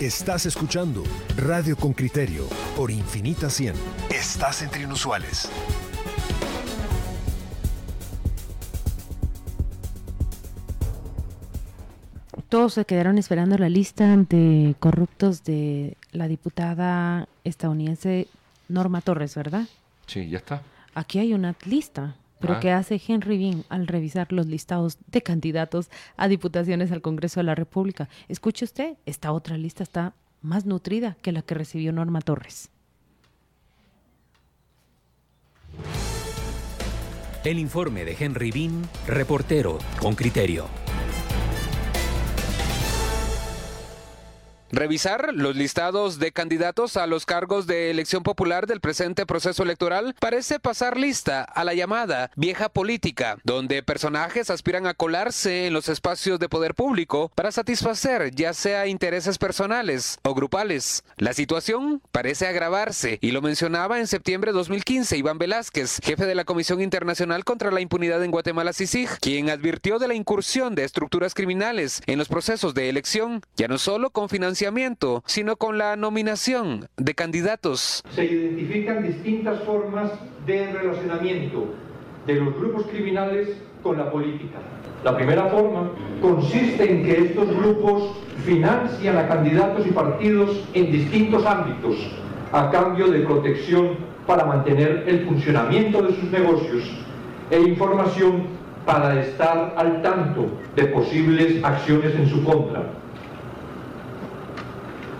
[0.00, 1.02] Estás escuchando
[1.38, 2.46] Radio con Criterio
[2.76, 3.72] por Infinita 100.
[4.10, 5.50] Estás entre inusuales.
[12.50, 18.28] Todos se quedaron esperando la lista de corruptos de la diputada estadounidense
[18.68, 19.66] Norma Torres, ¿verdad?
[20.06, 20.60] Sí, ya está.
[20.94, 22.16] Aquí hay una lista.
[22.46, 22.60] Pero Ah.
[22.60, 27.44] ¿qué hace Henry Bean al revisar los listados de candidatos a diputaciones al Congreso de
[27.44, 28.08] la República?
[28.28, 32.70] Escuche usted, esta otra lista está más nutrida que la que recibió Norma Torres.
[37.44, 40.66] El informe de Henry Bean, reportero con criterio.
[44.76, 50.14] Revisar los listados de candidatos a los cargos de elección popular del presente proceso electoral
[50.20, 55.88] parece pasar lista a la llamada vieja política, donde personajes aspiran a colarse en los
[55.88, 61.04] espacios de poder público para satisfacer ya sea intereses personales o grupales.
[61.16, 66.34] La situación parece agravarse y lo mencionaba en septiembre de 2015 Iván Velázquez, jefe de
[66.34, 70.84] la Comisión Internacional contra la Impunidad en Guatemala CICIG, quien advirtió de la incursión de
[70.84, 74.65] estructuras criminales en los procesos de elección, ya no solo con financiamiento,
[75.26, 78.02] sino con la nominación de candidatos.
[78.14, 80.10] se identifican distintas formas
[80.46, 81.66] de relacionamiento
[82.26, 83.48] de los grupos criminales
[83.82, 84.58] con la política.
[85.04, 91.46] La primera forma consiste en que estos grupos financian a candidatos y partidos en distintos
[91.46, 91.94] ámbitos
[92.52, 96.82] a cambio de protección para mantener el funcionamiento de sus negocios
[97.50, 98.44] e información
[98.84, 103.05] para estar al tanto de posibles acciones en su contra.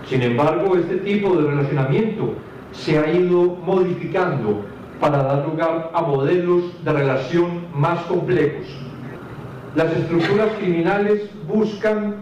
[0.09, 2.33] Sin embargo, este tipo de relacionamiento
[2.71, 4.65] se ha ido modificando
[5.01, 8.65] para dar lugar a modelos de relación más complejos.
[9.75, 12.15] Las estructuras criminales buscan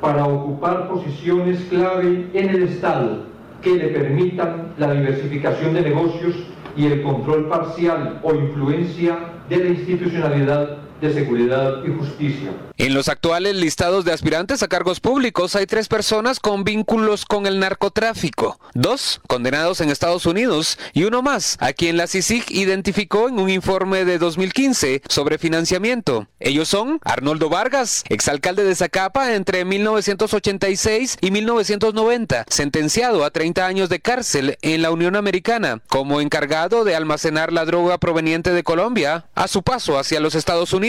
[0.00, 3.24] para ocupar posiciones clave en el Estado
[3.62, 6.34] que le permitan la diversificación de negocios
[6.76, 9.16] y el control parcial o influencia
[9.48, 12.50] de la institucionalidad de seguridad y justicia.
[12.76, 17.46] En los actuales listados de aspirantes a cargos públicos hay tres personas con vínculos con
[17.46, 23.28] el narcotráfico, dos condenados en Estados Unidos y uno más, a quien la CICIG identificó
[23.28, 26.26] en un informe de 2015 sobre financiamiento.
[26.40, 33.88] Ellos son Arnoldo Vargas, exalcalde de Zacapa entre 1986 y 1990, sentenciado a 30 años
[33.88, 39.26] de cárcel en la Unión Americana como encargado de almacenar la droga proveniente de Colombia
[39.34, 40.87] a su paso hacia los Estados Unidos.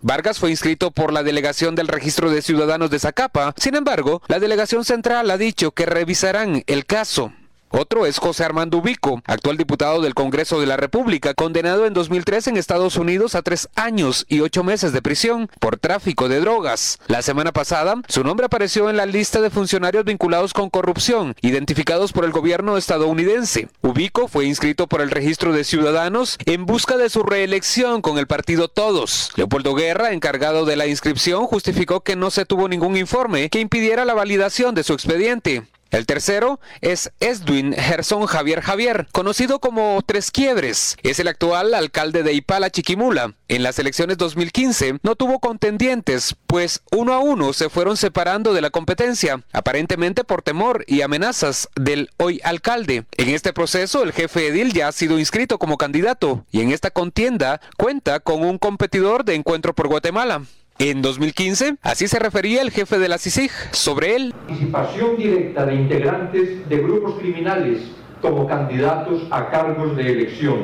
[0.00, 3.54] Vargas fue inscrito por la delegación del Registro de Ciudadanos de Zacapa.
[3.56, 7.32] Sin embargo, la delegación central ha dicho que revisarán el caso.
[7.78, 12.46] Otro es José Armando Ubico, actual diputado del Congreso de la República, condenado en 2003
[12.46, 16.98] en Estados Unidos a tres años y ocho meses de prisión por tráfico de drogas.
[17.06, 22.14] La semana pasada, su nombre apareció en la lista de funcionarios vinculados con corrupción, identificados
[22.14, 23.68] por el gobierno estadounidense.
[23.82, 28.26] Ubico fue inscrito por el Registro de Ciudadanos en busca de su reelección con el
[28.26, 29.32] partido Todos.
[29.36, 34.06] Leopoldo Guerra, encargado de la inscripción, justificó que no se tuvo ningún informe que impidiera
[34.06, 35.64] la validación de su expediente.
[35.90, 40.96] El tercero es Esduin Gerson Javier Javier, conocido como Tres Quiebres.
[41.02, 43.34] Es el actual alcalde de Ipala Chiquimula.
[43.46, 48.60] En las elecciones 2015 no tuvo contendientes, pues uno a uno se fueron separando de
[48.60, 53.04] la competencia, aparentemente por temor y amenazas del hoy alcalde.
[53.16, 56.90] En este proceso el jefe edil ya ha sido inscrito como candidato y en esta
[56.90, 60.42] contienda cuenta con un competidor de Encuentro por Guatemala.
[60.78, 64.34] En 2015, así se refería el jefe de la CICIG sobre él.
[64.46, 67.80] Participación directa de integrantes de grupos criminales
[68.20, 70.58] como candidatos a cargos de elección.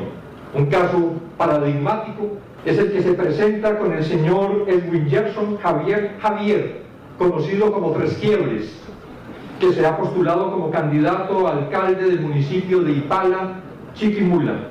[0.53, 6.83] Un caso paradigmático es el que se presenta con el señor Edwin Gerson Javier Javier,
[7.17, 8.71] conocido como Tres Quiebres,
[9.59, 13.61] que se ha postulado como candidato a alcalde del municipio de Ipala,
[13.95, 14.67] Chiquimula.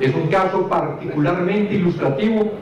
[0.00, 2.52] Es un caso particularmente ilustrativo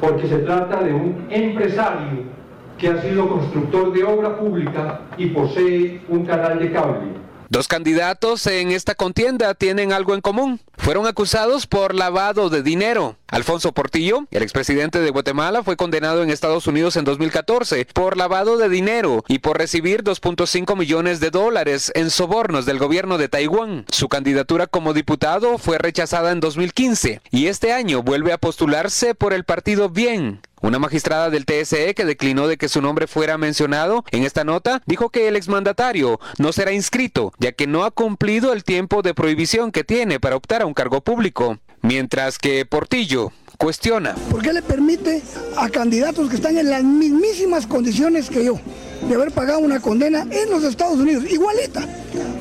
[0.00, 2.34] porque se trata de un empresario
[2.78, 7.24] que ha sido constructor de obra pública y posee un canal de cable.
[7.48, 10.60] Dos candidatos en esta contienda tienen algo en común.
[10.76, 13.16] Fueron acusados por lavado de dinero.
[13.28, 18.58] Alfonso Portillo, el expresidente de Guatemala, fue condenado en Estados Unidos en 2014 por lavado
[18.58, 23.86] de dinero y por recibir 2.5 millones de dólares en sobornos del gobierno de Taiwán.
[23.88, 29.32] Su candidatura como diputado fue rechazada en 2015 y este año vuelve a postularse por
[29.32, 30.40] el partido Bien.
[30.64, 34.80] Una magistrada del TSE que declinó de que su nombre fuera mencionado en esta nota
[34.86, 39.12] dijo que el exmandatario no será inscrito, ya que no ha cumplido el tiempo de
[39.12, 41.58] prohibición que tiene para optar a un cargo público.
[41.82, 44.14] Mientras que Portillo cuestiona.
[44.30, 45.22] ¿Por qué le permite
[45.58, 48.58] a candidatos que están en las mismísimas condiciones que yo
[49.06, 51.86] de haber pagado una condena en los Estados Unidos, igualita.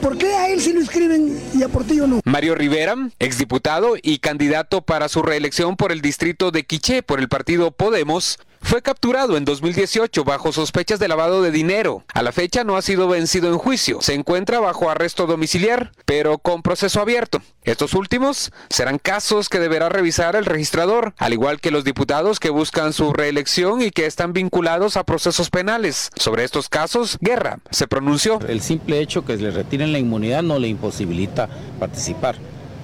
[0.01, 2.21] ¿Por qué a él sí lo escriben y a Portillo no?
[2.25, 7.29] Mario Rivera, exdiputado y candidato para su reelección por el distrito de Quiché por el
[7.29, 12.05] partido Podemos, fue capturado en 2018 bajo sospechas de lavado de dinero.
[12.13, 14.01] A la fecha no ha sido vencido en juicio.
[14.01, 17.41] Se encuentra bajo arresto domiciliar, pero con proceso abierto.
[17.63, 22.49] Estos últimos serán casos que deberá revisar el registrador, al igual que los diputados que
[22.49, 26.09] buscan su reelección y que están vinculados a procesos penales.
[26.15, 28.39] Sobre estos casos, Guerra se pronunció.
[28.47, 31.49] El simple hecho que le retiren la inmunidad no le imposibilita
[31.79, 32.35] participar.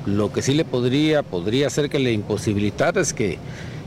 [0.06, 3.38] Lo que sí le podría, podría hacer que le imposibilitara es que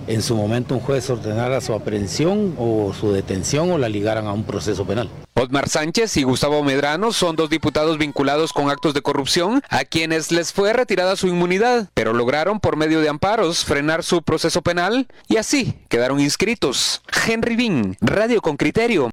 [0.07, 4.33] en su momento un juez ordenara su aprehensión o su detención o la ligaran a
[4.33, 5.09] un proceso penal.
[5.35, 10.31] Otmar Sánchez y Gustavo Medrano son dos diputados vinculados con actos de corrupción a quienes
[10.31, 15.09] les fue retirada su inmunidad, pero lograron por medio de amparos frenar su proceso penal
[15.29, 17.03] y así quedaron inscritos.
[17.27, 19.11] Henry Bean, Radio con Criterio.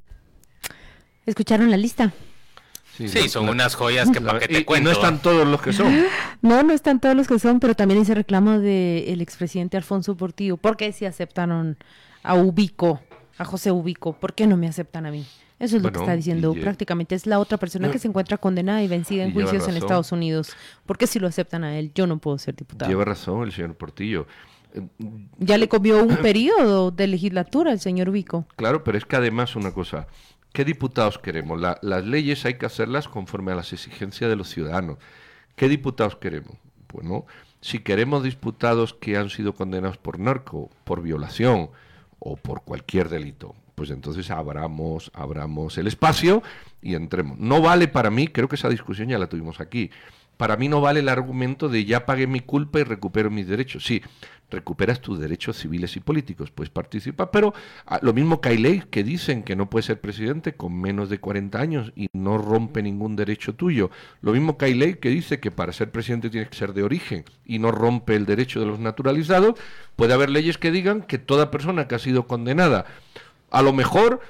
[1.26, 2.14] ¿Escucharon la lista?
[3.08, 4.82] Sí, son unas joyas que para que te y, cuento.
[4.82, 5.94] y no están todos los que son.
[6.42, 10.58] No, no están todos los que son, pero también hice reclamo del expresidente Alfonso Portillo.
[10.58, 11.78] ¿Por qué si aceptaron
[12.24, 13.02] a Ubico,
[13.38, 14.14] a José Ubico?
[14.14, 15.26] ¿Por qué no me aceptan a mí?
[15.60, 17.16] Eso es lo que está diciendo y- prácticamente.
[17.16, 19.76] Es la otra persona que se encuentra condenada y vencida en juicios en.
[19.76, 20.52] Estados Unidos.
[20.86, 21.92] ¿Por qué si lo aceptan a él?
[21.94, 22.90] Yo no puedo ser diputado.
[22.90, 24.26] Lleva razón el señor Portillo.
[24.74, 24.82] Eh,
[25.38, 28.46] Ya le comió un periodo de legislatura el señor Ubico.
[28.56, 30.08] Claro, pero es que además una cosa,
[30.54, 31.60] ¿qué diputados queremos?
[31.60, 34.98] La- las leyes hay que hacerlas conforme a las exigencias de los ciudadanos.
[35.56, 36.56] ¿Qué diputados queremos?
[36.94, 37.26] Bueno,
[37.62, 41.70] si queremos diputados que han sido condenados por narco, por violación
[42.20, 46.42] o por cualquier delito, pues entonces abramos, abramos el espacio
[46.82, 47.38] y entremos.
[47.38, 49.92] No vale para mí, creo que esa discusión ya la tuvimos aquí,
[50.40, 53.84] para mí no vale el argumento de ya pagué mi culpa y recupero mis derechos.
[53.84, 54.02] Sí,
[54.50, 57.54] recuperas tus derechos civiles y políticos, pues participa, pero
[57.86, 61.20] ah, lo mismo que hay que dicen que no puedes ser presidente con menos de
[61.20, 63.92] 40 años y no rompe ningún derecho tuyo.
[64.22, 67.26] Lo mismo que hay que dice que para ser presidente tienes que ser de origen
[67.44, 69.60] y no rompe el derecho de los naturalizados.
[69.98, 72.86] Puede haber leyes que digan que toda persona que ha sido condenada,
[73.52, 74.22] a lo mejor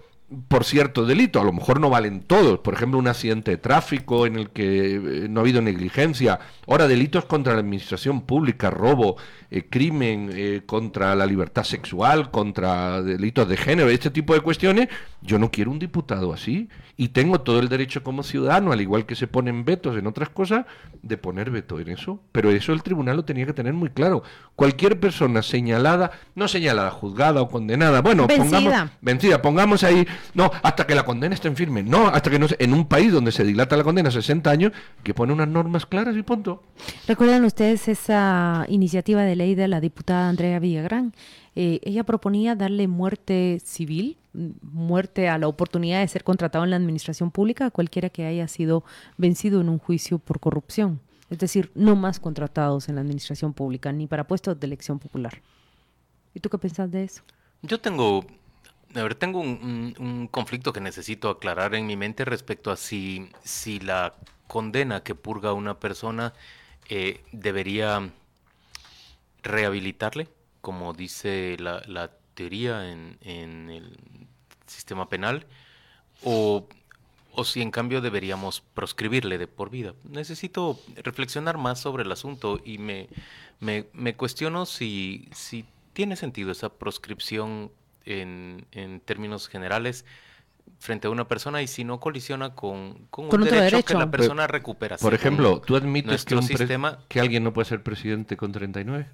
[0.47, 4.27] por cierto delito, a lo mejor no valen todos, por ejemplo un accidente de tráfico
[4.27, 4.99] en el que eh,
[5.29, 9.17] no ha habido negligencia, ahora delitos contra la administración pública, robo,
[9.49, 14.89] eh, crimen eh, contra la libertad sexual, contra delitos de género, este tipo de cuestiones,
[15.21, 19.05] yo no quiero un diputado así y tengo todo el derecho como ciudadano, al igual
[19.05, 20.65] que se ponen vetos en otras cosas,
[21.01, 24.21] de poner veto en eso, pero eso el tribunal lo tenía que tener muy claro.
[24.55, 28.59] Cualquier persona señalada, no señalada, juzgada o condenada, bueno, Vencida.
[28.59, 32.39] pongamos vencida, pongamos ahí, no, hasta que la condena esté en firme, no, hasta que
[32.39, 34.71] no se- en un país donde se dilata la condena a 60 años,
[35.03, 36.63] que pone unas normas claras y punto.
[37.07, 41.13] ¿Recuerdan ustedes esa iniciativa de ley de la diputada Andrea Villagrán?
[41.55, 44.17] Eh, ella proponía darle muerte civil,
[44.61, 48.47] muerte a la oportunidad de ser contratado en la administración pública a cualquiera que haya
[48.47, 48.83] sido
[49.17, 51.01] vencido en un juicio por corrupción.
[51.29, 55.41] Es decir, no más contratados en la administración pública, ni para puestos de elección popular.
[56.33, 57.21] ¿Y tú qué pensás de eso?
[57.61, 58.25] Yo tengo,
[58.95, 63.29] a ver, tengo un, un- conflicto que necesito aclarar en mi mente respecto a si,
[63.43, 64.15] si la
[64.47, 66.33] condena que purga una persona
[66.89, 68.09] eh, debería
[69.43, 70.27] rehabilitarle,
[70.61, 73.97] como dice la, la teoría en, en el
[74.67, 75.45] sistema penal,
[76.23, 76.67] o,
[77.33, 79.93] o si en cambio deberíamos proscribirle de por vida.
[80.03, 83.09] Necesito reflexionar más sobre el asunto y me,
[83.59, 87.71] me, me cuestiono si, si tiene sentido esa proscripción
[88.05, 90.05] en, en términos generales
[90.79, 93.75] frente a una persona y si no colisiona con, con un Con otro derecho, que
[93.93, 93.99] derecho.
[93.99, 94.97] la persona recupera.
[94.97, 99.07] Por ejemplo, ¿tú admites que, un sistema que alguien no puede ser presidente con 39?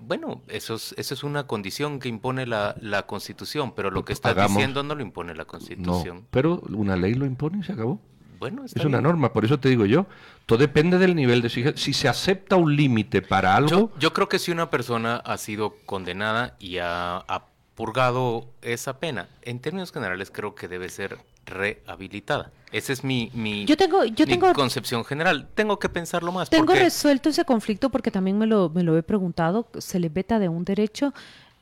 [0.00, 4.12] Bueno, eso es, eso es una condición que impone la, la Constitución, pero lo que
[4.12, 6.26] estás Hagamos- diciendo no lo impone la No, Constitución.
[6.30, 8.00] pero una ley lo impone y se acabó.
[8.38, 9.02] Bueno, Es una bien.
[9.02, 10.06] norma, por eso te digo yo,
[10.46, 11.82] todo depende del nivel de exigencia.
[11.82, 15.36] Si se acepta un límite para algo, Yo, yo creo que si una persona ha
[15.38, 21.18] sido condenada y ha, ha purgado esa pena, en términos generales creo que debe ser
[21.46, 22.50] rehabilitada.
[22.72, 25.48] Esa es mi, mi, Yo tengo- yo mi tengo- concepción general.
[25.54, 26.50] Tengo que pensarlo más.
[26.50, 30.08] Tengo porque resuelto ese conflicto porque también me lo, me lo he preguntado, se le
[30.08, 31.12] veta de un derecho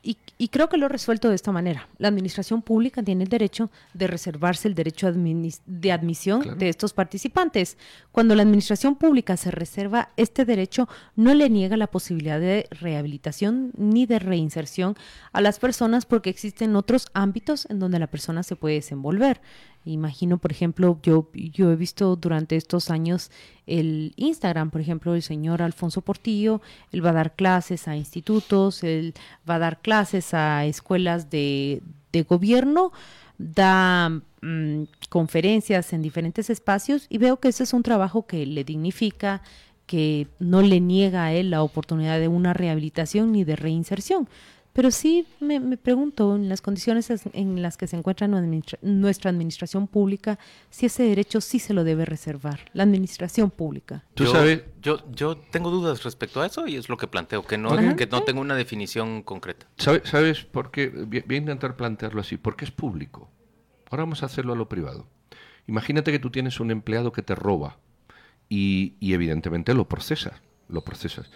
[0.03, 1.87] y, y creo que lo he resuelto de esta manera.
[1.97, 6.57] La administración pública tiene el derecho de reservarse el derecho de admisión Claro.
[6.57, 7.77] de estos participantes.
[8.11, 13.71] Cuando la administración pública se reserva este derecho, no le niega la posibilidad de rehabilitación
[13.77, 14.95] ni de reinserción
[15.31, 19.39] a las personas porque existen otros ámbitos en donde la persona se puede desenvolver.
[19.85, 23.31] Imagino, por ejemplo, yo, yo he visto durante estos años
[23.67, 26.61] el Instagram, por ejemplo, el señor Alfonso Portillo,
[26.91, 29.13] él va a dar clases a institutos, él
[29.49, 31.81] va a dar clases a escuelas de,
[32.13, 32.93] de gobierno,
[33.37, 34.09] da
[34.41, 39.41] mm, conferencias en diferentes espacios y veo que ese es un trabajo que le dignifica,
[39.85, 44.29] que no le niega a él la oportunidad de una rehabilitación ni de reinserción.
[44.73, 50.39] Pero sí me, pregunto, en las condiciones en las que se encuentra nuestra administración pública,
[50.71, 54.03] si ese derecho sí se lo debe reservar, la administración pública.
[54.15, 54.63] ¿Tú yo, sabes?
[54.81, 58.07] Yo, yo tengo dudas respecto a eso y es lo que planteo, que no, que
[58.07, 59.67] no tengo una definición concreta.
[59.77, 60.89] ¿Sabes, ¿Sabes por qué?
[60.89, 63.29] Voy a intentar plantearlo así, porque es público.
[63.91, 65.07] Ahora vamos a hacerlo a lo privado.
[65.67, 67.77] Imagínate que tú tienes un empleado que te roba
[68.49, 71.29] y, y evidentemente lo procesas, lo procesas.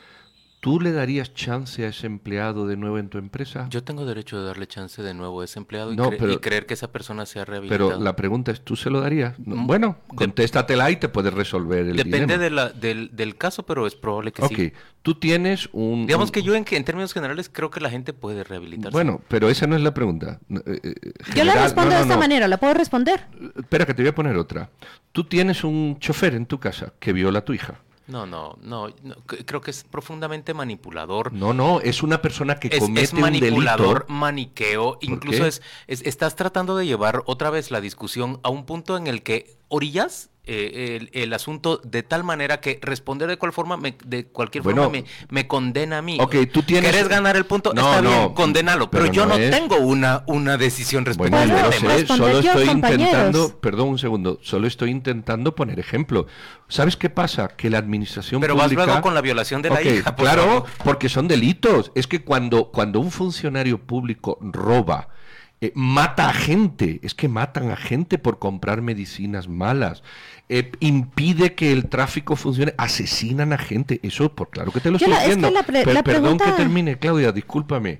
[0.59, 3.67] ¿Tú le darías chance a ese empleado de nuevo en tu empresa?
[3.69, 6.91] Yo tengo derecho de darle chance de nuevo a ese empleado y, creer que esa
[6.91, 7.89] persona sea rehabilitada.
[7.89, 9.37] Pero la pregunta es, ¿tú se lo darías?
[9.37, 14.47] Mm, bueno, contéstatela y te puedes resolver el Depende del, caso, pero es probable que
[14.47, 14.67] sí.
[14.67, 14.73] Ok,
[15.03, 16.07] tú tienes un...
[16.07, 18.91] Digamos que yo en, en, términos generales creo que la gente puede rehabilitarse.
[18.91, 20.39] Bueno, pero esa no es la pregunta.
[20.49, 23.27] Eh, eh, yo la respondo de esta manera, ¿la puedo responder?
[23.55, 24.71] Espera, que te voy a poner otra.
[25.11, 27.81] Tú tienes un chofer en tu casa que viola a tu hija.
[28.07, 28.93] No, no, no,
[29.25, 31.33] creo que es profundamente manipulador.
[31.33, 36.85] No, no, es una persona que comete es manipulador, maniqueo, incluso es, estás tratando de
[36.85, 41.81] llevar otra vez la discusión a un punto en el que orillas eh, el, asunto
[41.83, 45.97] de tal manera que responder de cual forma me, de cualquier forma me, me, condena
[45.97, 46.17] a mí.
[46.21, 46.89] Ok, tú tienes...
[46.89, 47.73] ¿Quieres ganar el punto?
[47.73, 48.89] No, Está bien, condénalo.
[48.89, 53.99] Pero, yo no, tengo una, una decisión respecto bueno, a solo estoy intentando, perdón un
[53.99, 56.27] segundo, solo estoy intentando poner ejemplo.
[56.69, 57.49] ¿Sabes qué pasa?
[57.49, 60.15] Que la administración Pero vas luego con la violación de la hija.
[60.15, 61.91] claro, porque son delitos.
[61.95, 65.09] Es que cuando, cuando un funcionario público roba,
[65.59, 70.03] eh, mata a gente, es que matan a gente por comprar medicinas malas.
[70.49, 73.99] Eh, impide que el tráfico funcione, asesinan a gente.
[74.03, 75.51] Eso, por claro que te lo estoy diciendo.
[76.03, 77.99] Perdón que termine, Claudia, discúlpame.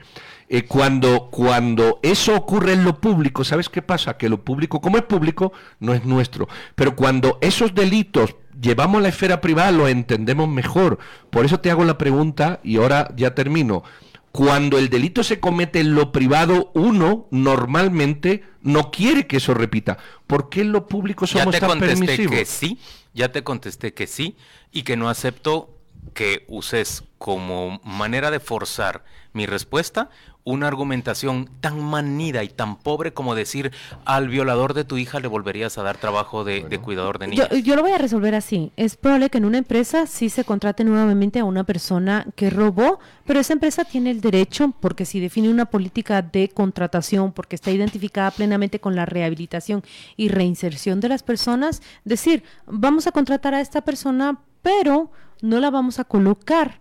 [0.50, 4.18] Eh, cuando, cuando eso ocurre en lo público, ¿sabes qué pasa?
[4.18, 6.48] Que lo público, como es público, no es nuestro.
[6.76, 11.00] Pero cuando esos delitos llevamos a la esfera privada, lo entendemos mejor.
[11.32, 13.84] Por eso te hago la pregunta, y ahora ya termino.
[14.32, 19.98] Cuando el delito se comete en lo privado, uno normalmente no quiere que eso repita.
[20.28, 22.78] ¿Por qué en lo público somos ya te tan contesté que sí,
[23.14, 24.36] ya te contesté que sí
[24.72, 25.77] y que no acepto
[26.14, 30.10] que uses como manera de forzar mi respuesta
[30.48, 33.74] una argumentación tan manida y tan pobre como decir
[34.06, 37.50] al violador de tu hija le volverías a dar trabajo de, cuidador de niños.
[37.66, 38.72] Yo, lo voy a resolver así.
[38.78, 43.00] Es probable que en una empresa sí se contrate nuevamente a una persona que robó,
[43.26, 47.72] pero esa empresa tiene el derecho, porque si define una política de contratación, porque está
[47.72, 49.84] identificada plenamente con la rehabilitación
[50.16, 55.12] y reinserción de las personas, decir, vamos a contratar a esta persona, pero
[55.42, 56.80] no la vamos a colocar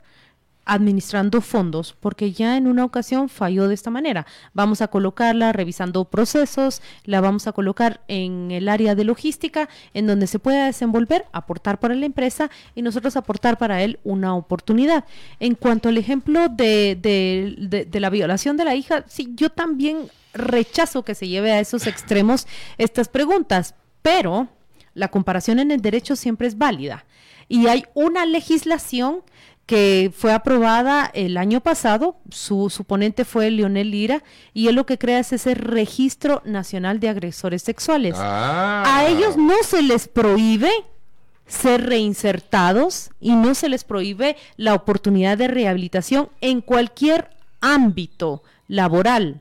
[0.67, 4.27] administrando fondos, porque ya en una ocasión falló de esta manera.
[4.53, 10.09] Vamos a colocarla revisando procesos, la vamos a colocar en el área de logística, en
[10.09, 15.05] donde se pueda desenvolver, aportar para la empresa y nosotros aportar para él una oportunidad.
[15.39, 21.05] En cuanto al ejemplo de, de la violación de la hija, sí, yo también rechazo
[21.05, 22.47] que se lleve a esos extremos
[22.77, 24.49] estas preguntas, pero
[24.95, 27.05] la comparación en el derecho siempre es válida.
[27.49, 29.23] Y hay una legislación
[29.67, 34.23] que fue aprobada el año pasado, su, ponente fue Leonel Lira,
[34.55, 38.15] y él lo que crea es ese registro nacional de agresores sexuales.
[38.17, 39.09] A ah.
[39.09, 40.71] ellos no se les prohíbe
[41.49, 49.41] ser reinsertados y no se les prohíbe la oportunidad de rehabilitación en cualquier ámbito laboral,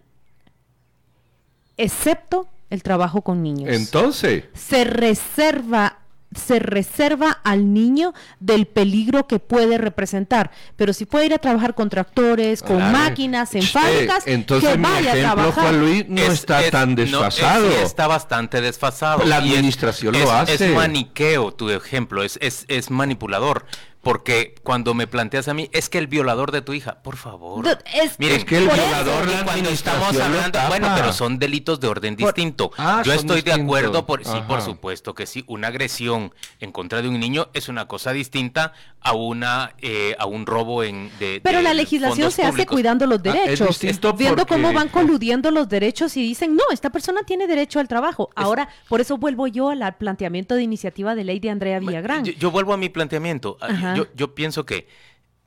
[1.77, 3.69] excepto el trabajo con niños.
[3.73, 4.45] Entonces.
[4.53, 5.99] Se reserva
[6.35, 10.51] se reserva al niño del peligro que puede representar.
[10.75, 15.13] Pero si puede ir a trabajar con tractores, con máquinas, en fábricas, entonces que vaya
[15.13, 15.63] a trabajar.
[15.63, 17.69] Juan Luis no está tan desfasado.
[17.69, 19.25] está bastante desfasado.
[19.25, 20.53] La administración lo hace.
[20.53, 23.65] Es maniqueo tu ejemplo, es, es, es manipulador.
[24.05, 27.65] Porque cuando me planteas a mí, es que el violador de tu hija, por favor.
[27.91, 32.69] Es, Miren, que el violador cuando estamos hablando, bueno, pero son delitos de orden distinto.
[32.77, 37.01] Ah, Yo estoy de acuerdo, por, sí, por supuesto que sí, una agresión en contra
[37.01, 41.41] de un niño es una cosa distinta a una eh, a un robo en de
[41.43, 43.79] Pero la legislación se hace cuidando los ah, derechos,
[44.15, 48.29] viendo cómo van coludiendo los derechos y dicen, "No, esta persona tiene derecho al trabajo."
[48.35, 52.23] Ahora, por eso vuelvo yo al planteamiento de iniciativa de ley de Andrea Villagrán.
[52.23, 53.57] Yo, vuelvo a mi planteamiento.
[53.61, 54.87] Ajá yo, pienso que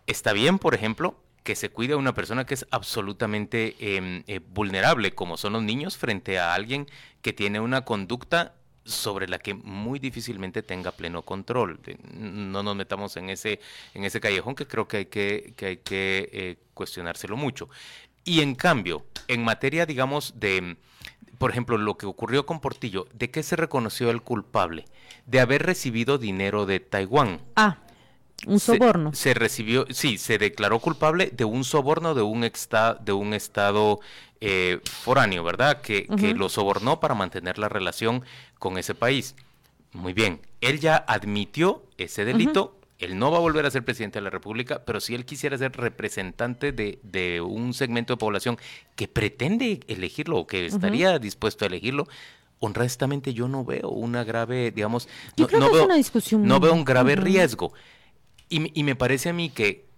[0.06, 4.40] está bien, por ejemplo, que se cuide a una persona que es absolutamente em, eh,
[4.40, 6.86] vulnerable, como son los niños, frente a alguien
[7.22, 11.80] que tiene una conducta sobre la que muy difícilmente tenga pleno control.
[12.14, 13.60] No nos metamos en ese,
[13.94, 17.68] en ese callejón que creo que hay que, que, hay que eh, cuestionárselo mucho.
[18.24, 20.76] Y en cambio, en materia, digamos, de
[21.38, 24.86] por ejemplo, lo que ocurrió con Portillo, ¿de qué se reconoció el culpable?
[25.26, 27.40] De haber recibido dinero de Taiwán.
[27.54, 27.78] Ah,
[28.46, 29.12] un soborno.
[29.14, 34.00] Se, recibió, sí, se declaró culpable de un soborno de un, de un estado
[34.40, 35.80] eh, foráneo, ¿verdad?
[35.80, 38.24] Que, que lo sobornó para mantener la relación
[38.58, 39.34] con ese país.
[39.92, 42.74] Muy bien, él ya admitió ese delito.
[42.98, 45.56] Él no va a volver a ser presidente de la República, pero si él quisiera
[45.56, 48.58] ser representante de, de un segmento de población
[48.96, 52.08] que pretende elegirlo o que estaría dispuesto a elegirlo,
[52.58, 57.14] honestamente yo no veo una grave, digamos, no, veo, una discusión no veo un grave
[57.14, 57.72] riesgo.
[58.48, 59.88] Y, y, me parece a mí que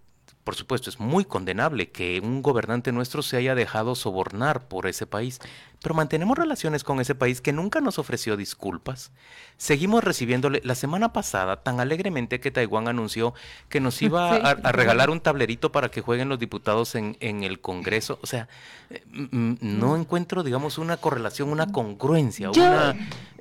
[0.43, 5.05] por supuesto, es muy condenable que un gobernante nuestro se haya dejado sobornar por ese
[5.05, 5.39] país,
[5.81, 9.11] pero mantenemos relaciones con ese país que nunca nos ofreció disculpas.
[9.57, 10.61] Seguimos recibiéndole.
[10.63, 13.33] La semana pasada tan alegremente que Taiwán anunció
[13.67, 17.59] que nos iba a, regalar un tablerito para que jueguen los diputados en, en el
[17.61, 18.19] Congreso.
[18.21, 18.47] O sea,
[18.91, 22.95] eh, no encuentro, digamos, una correlación, una congruencia, una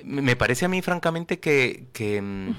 [0.04, 1.86] me parece a mí, francamente, que,
[2.22, 2.50] mm,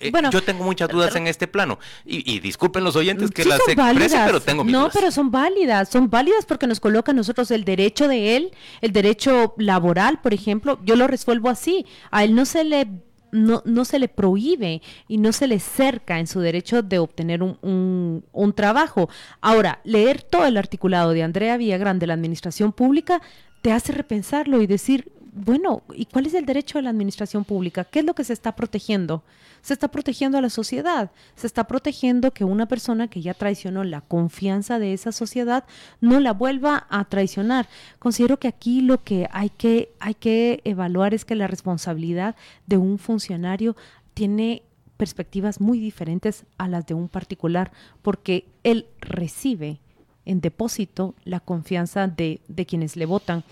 [0.00, 1.78] eh, yo tengo muchas dudas en este plano.
[2.04, 6.10] Y, disculpen los oyentes que las expresen, pero tengo mis No, pero son válidas, son
[6.10, 9.13] válidas porque nos coloca a nosotros el derecho de él, el derecho
[9.56, 11.86] laboral, por ejemplo, yo lo resuelvo así.
[12.10, 12.86] A él no se le
[13.32, 17.42] no, no se le prohíbe y no se le cerca en su derecho de obtener
[17.42, 19.08] un, un, un, trabajo.
[19.40, 23.20] Ahora, leer todo el articulado de Andrea Villagrán de la Administración Pública
[23.60, 27.82] te hace repensarlo y decir, bueno, ¿y cuál es el derecho de la administración pública?
[27.82, 29.24] ¿Qué es lo que se está protegiendo?
[29.62, 33.82] Se está protegiendo a la sociedad, se está protegiendo que una persona que ya traicionó
[33.82, 35.64] la confianza de esa sociedad
[36.00, 37.68] no la vuelva a traicionar.
[37.98, 42.36] Considero que aquí lo que hay que, hay que evaluar es que la responsabilidad
[42.68, 43.74] de un funcionario
[44.12, 44.62] tiene
[44.96, 47.72] perspectivas muy diferentes a las de un particular,
[48.02, 49.80] porque él recibe
[50.26, 53.42] en depósito la confianza de, de quienes le votan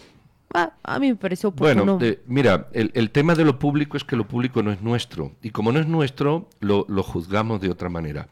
[0.54, 1.98] Ah, a mí me pareció oportuno.
[1.98, 5.32] Bueno, mira, el, tema de lo público es que lo público no es nuestro.
[5.42, 8.28] Y como no es nuestro, lo, juzgamos de otra manera.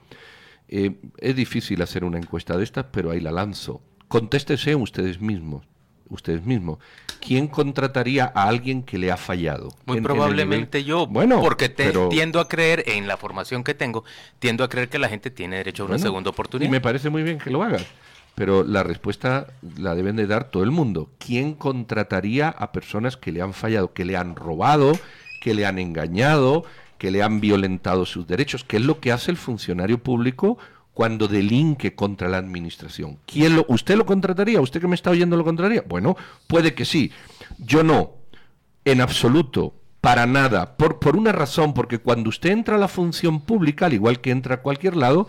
[0.69, 3.81] Eh, es difícil hacer una encuesta de estas, pero ahí la lanzo.
[4.09, 5.65] Contéstese ustedes mismos.
[6.09, 6.79] Ustedes mismos.
[7.21, 9.69] ¿Quién contrataría a alguien que le ha fallado?
[9.87, 11.07] Muy probablemente yo.
[11.07, 14.05] Bueno, porque tiendo a creer, en la formación que tengo,
[14.41, 16.69] tiendo a creer que la gente tiene derecho a una segunda oportunidad.
[16.69, 17.87] Y me parece muy bien que lo hagas
[18.35, 21.11] pero la respuesta la deben de dar todo el mundo.
[21.19, 24.99] ¿Quién contrataría a personas que le han fallado, que le han robado,
[25.41, 26.65] que le han engañado,
[26.99, 28.65] que le han violentado sus derechos?
[28.65, 30.59] ¿Qué es lo que hace el funcionario público
[30.95, 33.19] cuando delinque contra la administración?
[33.27, 34.61] ¿Quién lo, ¿Usted lo contrataría?
[34.61, 35.83] ¿Usted que me está oyendo lo contrataría?
[35.87, 36.17] Bueno,
[36.47, 37.13] puede que sí.
[37.59, 38.13] Yo no,
[38.85, 39.75] en absoluto.
[40.01, 43.93] Para nada, por, por una razón, porque cuando usted entra a la función pública, al
[43.93, 45.29] igual que entra a cualquier lado,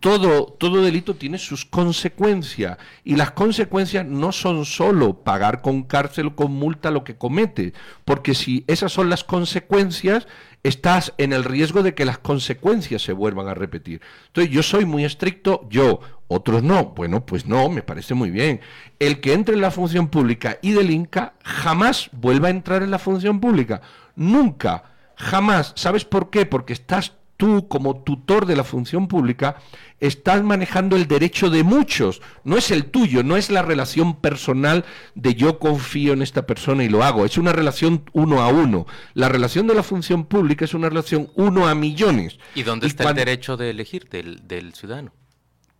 [0.00, 6.26] todo, todo delito tiene sus consecuencias y las consecuencias no son solo pagar con cárcel
[6.26, 7.72] o con multa lo que comete,
[8.04, 10.28] porque si esas son las consecuencias,
[10.62, 14.00] estás en el riesgo de que las consecuencias se vuelvan a repetir.
[14.28, 16.86] Entonces yo soy muy estricto, yo, otros no.
[16.86, 18.60] Bueno, pues no, me parece muy bien.
[18.98, 22.98] El que entre en la función pública y delinca jamás vuelva a entrar en la
[22.98, 23.80] función pública.
[24.14, 24.84] Nunca,
[25.16, 25.72] jamás.
[25.76, 26.46] ¿Sabes por qué?
[26.46, 29.56] Porque estás tú como tutor de la función pública
[30.00, 34.84] estás manejando el derecho de muchos, no es el tuyo, no es la relación personal
[35.14, 38.86] de yo confío en esta persona y lo hago, es una relación uno a uno.
[39.14, 42.38] La relación de la función pública es una relación uno a millones.
[42.54, 45.12] ¿Y dónde está el derecho de elegir del, ciudadano?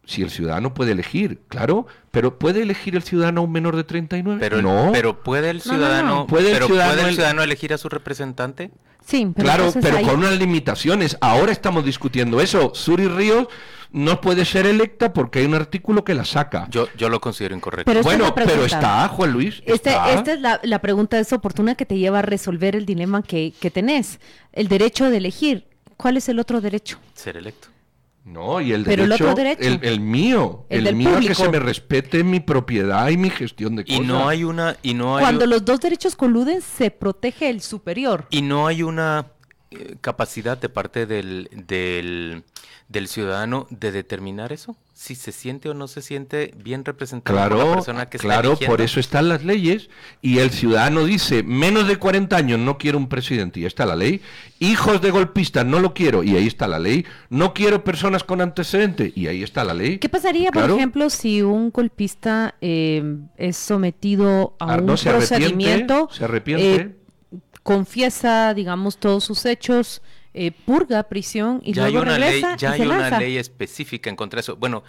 [0.04, 4.38] Si el ciudadano puede elegir, claro, pero ¿puede elegir el ciudadano un menor de 39?
[4.40, 4.90] Pero, no.
[4.92, 8.70] Pero ¿puede el ciudadano, ¿Puede el ciudadano elegir a su representante?
[9.06, 11.16] Sí, pero claro, pero con unas limitaciones.
[11.20, 12.72] Ahora estamos discutiendo eso.
[12.74, 13.46] Suri Ríos
[13.92, 16.66] no puede ser electa porque hay un artículo que la saca.
[16.70, 17.92] Yo, yo lo considero incorrecto.
[18.02, 19.62] bueno, pero está, Juan Luis.
[19.64, 23.54] Este, esta es la, la, pregunta oportuna que te lleva a resolver el dilema que,
[23.60, 24.18] que tenés.
[24.52, 25.68] El derecho de elegir.
[25.96, 26.98] ¿Cuál es el otro derecho?
[27.14, 27.68] Ser electo.
[28.26, 33.16] No, y el derecho, el, mío, el, mío que se me respete mi propiedad y
[33.16, 34.00] mi gestión de cosas.
[34.00, 37.60] Y no hay una, y no hay Cuando los dos derechos coluden, se protege el
[37.60, 38.26] superior.
[38.30, 39.26] Y no hay una
[39.70, 42.42] eh, capacidad de parte del, del
[42.88, 47.56] del ciudadano de determinar eso, si se siente o no se siente bien representado claro,
[47.56, 49.90] por la persona que claro, está Claro, por eso están las leyes
[50.22, 53.86] y el ciudadano dice, menos de 40 años no quiero un presidente y ahí está
[53.86, 54.22] la ley,
[54.60, 58.40] hijos de golpistas no lo quiero y ahí está la ley, no quiero personas con
[58.40, 59.98] antecedentes y ahí está la ley.
[59.98, 66.24] ¿Qué pasaría, por ejemplo, si un golpista eh, es sometido a ah, un procedimiento, se
[66.24, 66.96] arrepiente, eh,
[67.64, 70.02] confiesa, digamos, todos sus hechos,
[70.36, 72.98] eh, purga prisión y ya hay luego una ley, regresa ya y se hay una
[72.98, 73.18] lanza.
[73.20, 74.56] ley específica en contra de eso.
[74.56, 74.84] Bueno,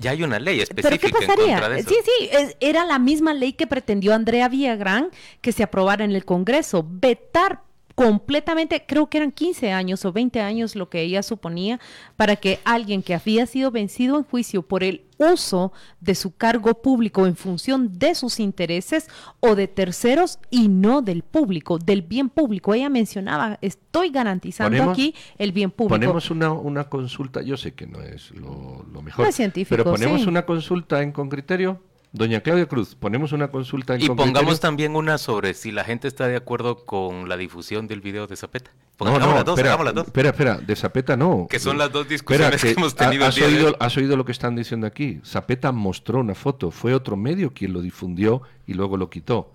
[0.00, 1.54] ya hay una ley ¿Pero qué específica en pasaría?
[1.56, 1.88] contra de eso.
[1.90, 5.10] Sí, sí, es- era la misma ley que pretendió Andrea Villagrán
[5.40, 6.86] que se aprobara en el Congreso.
[6.88, 7.62] Vetar
[7.94, 11.80] completamente, creo que eran 15 años o 20 años lo que ella suponía,
[12.16, 16.82] para que alguien que había sido vencido en juicio por el uso de su cargo
[16.82, 19.08] público en función de sus intereses
[19.40, 22.74] o de terceros y no del público, del bien público.
[22.74, 25.94] Ella mencionaba, estoy garantizando Ponemos- aquí el bien público.
[25.94, 29.76] Ponemos una, una consulta, yo sé que no es lo, lo mejor, No es científico,
[29.76, 30.28] pero ponemos sí.
[30.28, 31.80] una consulta en con criterio.
[32.14, 36.08] Doña Claudia Cruz, ponemos una consulta en Y pongamos también una sobre si la gente
[36.08, 38.70] está de acuerdo con la difusión del video de Zapeta.
[38.74, 40.06] No, Pongamos no, las dos, espera, hagamos las dos.
[40.08, 41.46] espera, espera, de Zapeta no.
[41.48, 44.16] Que son las dos Espera, discusiones que, hemos tenido el has, día oído, has oído
[44.18, 45.20] lo que están diciendo aquí.
[45.24, 49.50] Zapeta mostró una foto, fue otro medio quien lo difundió y luego lo quitó.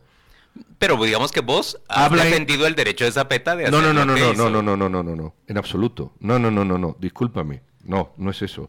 [0.79, 3.81] Pero digamos que vos has Habla en- defendido el derecho de Zapeta de hacer No,
[3.81, 4.33] no, no, no, no, hizo.
[4.33, 6.13] no, no, no, no, no, no, no, en absoluto.
[6.19, 7.61] No, no, no, no, no, discúlpame.
[7.83, 8.67] No, no es eso.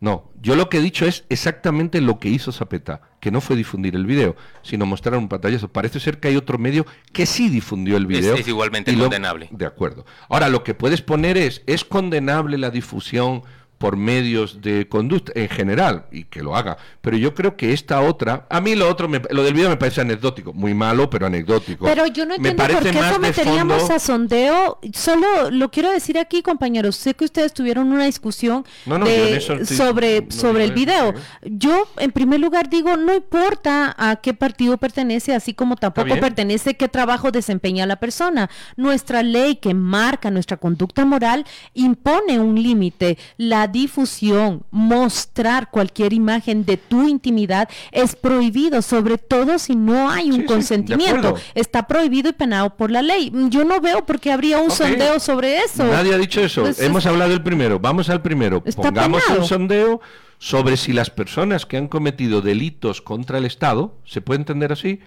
[0.00, 3.56] No, yo lo que he dicho es exactamente lo que hizo Zapeta, que no fue
[3.56, 5.66] difundir el video, sino mostrar un pantallazo.
[5.66, 8.36] Parece ser que hay otro medio que sí difundió el video.
[8.36, 9.48] es igualmente lo- condenable.
[9.50, 10.06] De acuerdo.
[10.28, 13.42] Ahora, lo que puedes poner es, ¿es condenable la difusión
[13.78, 16.06] por medios de conducta en general?
[16.10, 16.76] Y que lo haga.
[17.00, 19.76] Pero yo creo que esta otra, a mí lo otro, me- lo del video me
[19.76, 21.84] parece anecdótico, muy malo, pero anecdótico.
[21.84, 24.78] Pero yo no Me entiendo por qué someteríamos fondo- a sondeo.
[24.94, 26.96] Solo lo quiero decir aquí, compañeros.
[26.96, 31.14] Sé que ustedes tuvieron una discusión No, no, de- estoy- sobre, no sobre el video.
[31.44, 36.76] Yo, en primer lugar, digo, no importa a qué partido pertenece, así como tampoco pertenece
[36.76, 38.48] qué trabajo desempeña la persona.
[38.76, 43.18] Nuestra ley que marca nuestra conducta moral impone un límite.
[43.36, 50.30] La difusión, mostrar cualquier imagen de tu intimidad es prohibido, sobre todo si no hay
[50.30, 53.32] un Sí, consentimiento está prohibido y penado por la ley.
[53.48, 55.84] Yo no veo por qué habría un sondeo sobre eso.
[55.84, 56.62] Nadie ha dicho eso.
[56.62, 57.78] Pues Hemos hablado del primero.
[57.78, 58.62] Vamos al primero.
[58.62, 59.42] Pongamos penado.
[59.42, 60.00] un sondeo
[60.38, 65.00] sobre si las personas que han cometido delitos contra el Estado, ¿se puede entender así?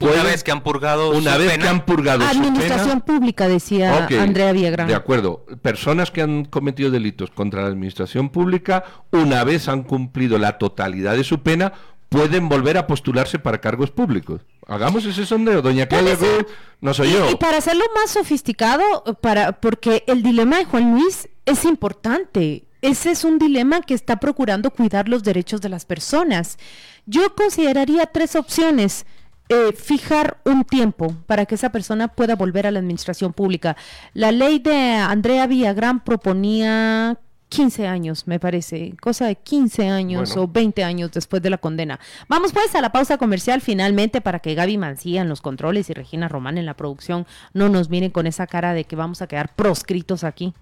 [0.00, 3.04] Una vez que han purgado una su vez pena, que han purgado su Administración pena,
[3.04, 4.88] pública, decía Andrea Villagrán.
[4.88, 5.44] De acuerdo.
[5.60, 11.16] Personas que han cometido delitos contra la administración pública, una vez han cumplido la totalidad
[11.16, 11.72] de su pena,
[12.08, 14.42] pueden volver a postularse para cargos públicos.
[14.66, 16.16] Hagamos ese sondeo, doña Claudia.
[16.16, 16.46] Cruz,
[16.80, 17.30] no soy y, yo.
[17.30, 18.82] y para hacerlo más sofisticado,
[19.20, 22.64] para, porque el dilema de Juan Luis es importante.
[22.82, 26.58] Ese es un dilema que está procurando cuidar los derechos de las personas.
[27.06, 29.04] Yo consideraría tres opciones.
[29.52, 33.76] Eh, fijar un tiempo para que esa persona pueda volver a la administración pública.
[34.14, 40.42] La ley de Andrea Villagrán proponía 15 años, me parece, cosa de 15 años Bueno.
[40.44, 41.98] o 20 años después de la condena.
[42.28, 45.94] Vamos pues a la pausa comercial finalmente para que Gaby Mancía en los controles y
[45.94, 49.26] Regina Román en la producción no nos miren con esa cara de que vamos a
[49.26, 50.54] quedar proscritos aquí.